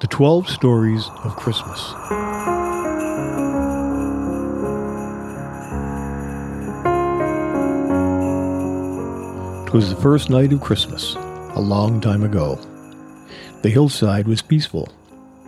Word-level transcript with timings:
The 0.00 0.06
12 0.06 0.48
Stories 0.48 1.08
of 1.24 1.34
Christmas. 1.34 1.80
Twas 9.68 9.90
the 9.90 10.00
first 10.00 10.30
night 10.30 10.52
of 10.52 10.60
Christmas, 10.60 11.16
a 11.16 11.60
long 11.60 12.00
time 12.00 12.22
ago. 12.22 12.60
The 13.62 13.70
hillside 13.70 14.28
was 14.28 14.40
peaceful. 14.40 14.88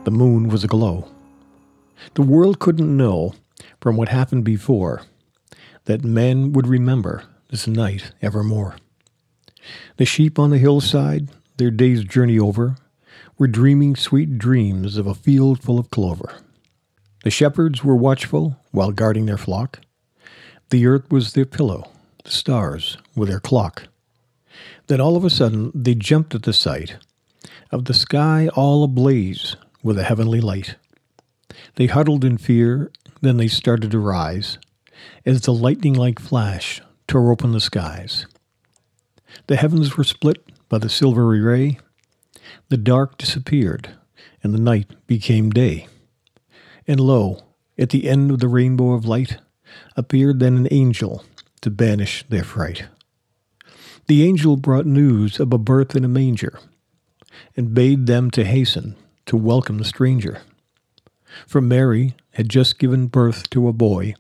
The 0.02 0.10
moon 0.10 0.48
was 0.48 0.64
aglow. 0.64 1.06
The 2.14 2.22
world 2.22 2.58
couldn't 2.58 2.96
know, 2.96 3.34
from 3.80 3.96
what 3.96 4.08
happened 4.08 4.42
before, 4.44 5.02
that 5.84 6.02
men 6.02 6.52
would 6.54 6.66
remember 6.66 7.22
this 7.50 7.68
night 7.68 8.10
evermore. 8.20 8.74
The 9.96 10.04
sheep 10.04 10.40
on 10.40 10.50
the 10.50 10.58
hillside, 10.58 11.28
their 11.56 11.70
day's 11.70 12.02
journey 12.02 12.40
over, 12.40 12.74
were 13.40 13.46
dreaming 13.46 13.96
sweet 13.96 14.36
dreams 14.36 14.98
of 14.98 15.06
a 15.06 15.14
field 15.14 15.62
full 15.62 15.78
of 15.78 15.88
clover. 15.88 16.34
The 17.24 17.30
shepherds 17.30 17.82
were 17.82 17.96
watchful 17.96 18.58
while 18.70 18.92
guarding 18.92 19.24
their 19.24 19.38
flock. 19.38 19.80
The 20.68 20.86
earth 20.86 21.10
was 21.10 21.32
their 21.32 21.46
pillow, 21.46 21.90
the 22.22 22.30
stars 22.30 22.98
were 23.16 23.24
their 23.24 23.40
clock. 23.40 23.84
Then 24.88 25.00
all 25.00 25.16
of 25.16 25.24
a 25.24 25.30
sudden 25.30 25.72
they 25.74 25.94
jumped 25.94 26.34
at 26.34 26.42
the 26.42 26.52
sight 26.52 26.98
of 27.70 27.86
the 27.86 27.94
sky 27.94 28.48
all 28.48 28.84
ablaze 28.84 29.56
with 29.82 29.98
a 29.98 30.04
heavenly 30.04 30.42
light. 30.42 30.76
They 31.76 31.86
huddled 31.86 32.26
in 32.26 32.36
fear, 32.36 32.92
then 33.22 33.38
they 33.38 33.48
started 33.48 33.90
to 33.92 33.98
rise 33.98 34.58
as 35.24 35.40
the 35.40 35.54
lightning 35.54 35.94
like 35.94 36.18
flash 36.18 36.82
tore 37.08 37.32
open 37.32 37.52
the 37.52 37.60
skies. 37.60 38.26
The 39.46 39.56
heavens 39.56 39.96
were 39.96 40.04
split 40.04 40.44
by 40.68 40.76
the 40.76 40.90
silvery 40.90 41.40
ray, 41.40 41.78
the 42.68 42.76
dark 42.76 43.18
disappeared, 43.18 43.90
and 44.42 44.54
the 44.54 44.60
night 44.60 44.90
became 45.06 45.50
day. 45.50 45.86
And 46.86 47.00
lo, 47.00 47.42
at 47.78 47.90
the 47.90 48.08
end 48.08 48.30
of 48.30 48.40
the 48.40 48.48
rainbow 48.48 48.92
of 48.92 49.06
light 49.06 49.38
appeared 49.96 50.40
then 50.40 50.56
an 50.56 50.68
angel 50.70 51.24
to 51.60 51.70
banish 51.70 52.24
their 52.28 52.44
fright. 52.44 52.86
The 54.06 54.24
angel 54.24 54.56
brought 54.56 54.86
news 54.86 55.38
of 55.38 55.52
a 55.52 55.58
birth 55.58 55.94
in 55.94 56.04
a 56.04 56.08
manger, 56.08 56.58
and 57.56 57.74
bade 57.74 58.06
them 58.06 58.30
to 58.32 58.44
hasten 58.44 58.96
to 59.26 59.36
welcome 59.36 59.78
the 59.78 59.84
stranger. 59.84 60.42
For 61.46 61.60
Mary 61.60 62.14
had 62.32 62.48
just 62.48 62.78
given 62.78 63.06
birth 63.06 63.48
to 63.50 63.68
a 63.68 63.72
boy, 63.72 64.14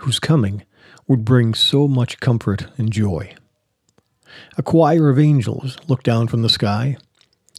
whose 0.00 0.20
coming 0.20 0.62
would 1.08 1.24
bring 1.24 1.54
so 1.54 1.88
much 1.88 2.20
comfort 2.20 2.66
and 2.78 2.92
joy. 2.92 3.34
A 4.56 4.62
choir 4.62 5.08
of 5.08 5.18
angels 5.18 5.78
looked 5.88 6.04
down 6.04 6.28
from 6.28 6.42
the 6.42 6.48
sky 6.48 6.96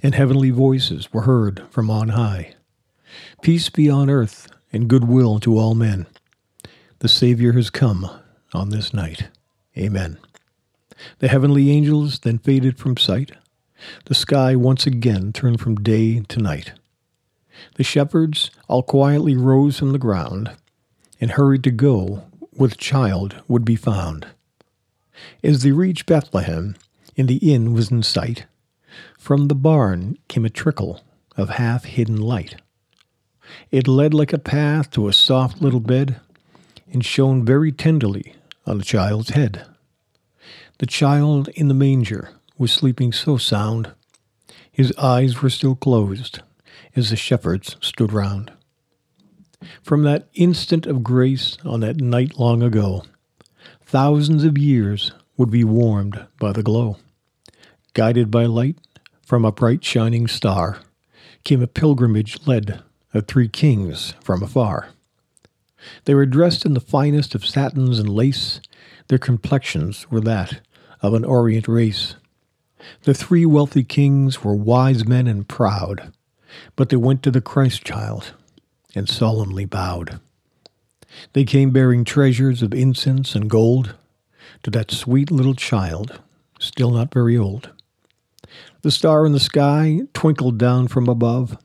and 0.04 0.16
heavenly 0.16 0.52
voices 0.52 1.12
were 1.14 1.22
heard 1.22 1.64
from 1.70 1.90
on 1.90 2.10
high. 2.10 2.56
Peace 3.42 3.70
be 3.70 3.90
on 3.90 4.10
earth 4.10 4.48
and 4.72 4.88
goodwill 4.88 5.40
to 5.40 5.58
all 5.58 5.76
men. 5.76 6.06
The 7.00 7.08
Savior 7.08 7.54
has 7.54 7.70
come 7.70 8.10
on 8.54 8.70
this 8.70 8.94
night. 8.94 9.30
Amen. 9.78 10.18
The 11.20 11.28
heavenly 11.28 11.72
angels 11.72 12.20
then 12.20 12.38
faded 12.38 12.78
from 12.78 12.98
sight. 12.98 13.32
The 14.06 14.16
sky 14.16 14.56
once 14.56 14.88
again 14.88 15.34
turned 15.34 15.60
from 15.60 15.76
day 15.76 16.22
to 16.22 16.40
night. 16.40 16.74
The 17.76 17.84
shepherds 17.84 18.52
all 18.68 18.84
quietly 18.84 19.36
rose 19.36 19.78
from 19.78 19.92
the 19.92 19.98
ground 19.98 20.52
and 21.20 21.32
hurried 21.32 21.64
to 21.64 21.72
go 21.72 22.24
where 22.52 22.70
the 22.70 22.76
child 22.76 23.36
would 23.48 23.66
be 23.66 23.76
found. 23.76 24.28
As 25.44 25.64
they 25.64 25.72
reached 25.72 26.06
Bethlehem, 26.06 26.76
and 27.18 27.28
the 27.28 27.54
inn 27.54 27.74
was 27.74 27.92
in 27.92 28.04
sight, 28.04 28.46
from 29.18 29.48
the 29.48 29.56
barn 29.56 30.18
came 30.28 30.46
a 30.46 30.50
trickle 30.50 31.02
of 31.38 31.50
half 31.50 31.86
hidden 31.86 32.18
light. 32.18 32.56
It 33.72 33.88
led 33.88 34.14
like 34.14 34.34
a 34.34 34.40
path 34.40 34.90
to 34.92 35.08
a 35.08 35.14
soft 35.14 35.62
little 35.62 35.80
bed 35.80 36.20
and 36.92 37.06
shone 37.06 37.46
very 37.46 37.72
tenderly 37.72 38.36
on 38.66 38.78
the 38.78 38.84
child's 38.84 39.30
head. 39.30 39.66
The 40.80 40.86
child 40.86 41.48
in 41.50 41.68
the 41.68 41.74
manger 41.74 42.30
was 42.58 42.72
sleeping 42.72 43.12
so 43.12 43.38
sound, 43.38 43.92
his 44.72 44.94
eyes 44.98 45.42
were 45.42 45.50
still 45.50 45.76
closed 45.76 46.42
as 46.96 47.10
the 47.10 47.16
shepherds 47.16 47.78
stood 47.80 48.12
round. 48.12 48.52
From 49.82 50.04
that 50.04 50.28
instant 50.34 50.86
of 50.86 51.04
grace 51.04 51.58
on 51.64 51.80
that 51.80 52.02
night 52.02 52.38
long 52.38 52.62
ago, 52.62 53.04
thousands 53.86 54.44
of 54.44 54.58
years 54.58 55.12
would 55.38 55.50
be 55.50 55.64
warmed 55.64 56.26
by 56.40 56.52
the 56.52 56.64
glow. 56.64 56.98
Guided 57.94 58.30
by 58.30 58.46
light, 58.46 58.78
from 59.26 59.44
a 59.44 59.52
bright 59.52 59.84
shining 59.84 60.28
star 60.28 60.80
came 61.44 61.62
a 61.62 61.68
pilgrimage 61.68 62.46
led 62.46 62.84
of 63.12 63.28
three 63.28 63.48
kings 63.48 64.14
from 64.24 64.44
afar. 64.44 64.90
They 66.06 66.14
were 66.14 66.28
dressed 66.28 66.66
in 66.66 66.76
the 66.76 66.80
finest 66.80 67.34
of 67.34 67.46
satins 67.46 68.00
and 68.00 68.08
lace, 68.08 68.62
their 69.08 69.18
complexions 69.18 70.10
were 70.12 70.22
that 70.22 70.62
of 71.02 71.14
an 71.14 71.26
Orient 71.26 71.68
race. 71.68 72.16
The 73.04 73.14
three 73.16 73.46
wealthy 73.46 73.84
kings 73.84 74.44
were 74.44 74.56
wise 74.56 75.08
men 75.08 75.28
and 75.28 75.48
proud, 75.48 76.14
but 76.76 76.90
they 76.90 76.96
went 76.96 77.24
to 77.24 77.32
the 77.32 77.42
Christ 77.42 77.84
child 77.84 78.34
and 78.94 79.10
solemnly 79.10 79.66
bowed. 79.66 80.20
They 81.34 81.46
came 81.46 81.72
bearing 81.72 82.04
treasures 82.04 82.62
of 82.62 82.74
incense 82.74 83.36
and 83.36 83.50
gold 83.50 83.96
to 84.64 84.70
that 84.72 84.92
sweet 84.92 85.32
little 85.32 85.56
child, 85.56 86.20
still 86.60 86.92
not 86.92 87.14
very 87.14 87.38
old. 87.38 87.72
The 88.82 88.92
star 88.92 89.26
in 89.26 89.32
the 89.32 89.40
sky 89.40 90.02
twinkled 90.14 90.58
down 90.58 90.88
from 90.88 91.08
above. 91.08 91.58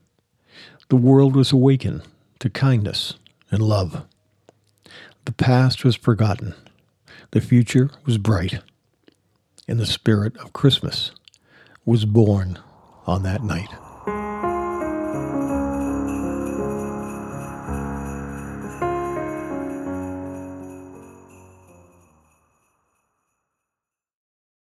The 0.88 0.96
world 0.96 1.36
was 1.36 1.52
awakened 1.52 2.02
to 2.38 2.50
kindness 2.50 3.14
and 3.50 3.62
love. 3.62 4.04
The 5.24 5.32
past 5.32 5.84
was 5.84 5.96
forgotten. 5.96 6.54
The 7.32 7.40
future 7.40 7.90
was 8.06 8.18
bright. 8.18 8.60
And 9.68 9.78
the 9.78 9.86
spirit 9.86 10.36
of 10.38 10.52
Christmas 10.52 11.12
was 11.84 12.04
born 12.04 12.58
on 13.06 13.22
that 13.22 13.44
night. 13.44 13.68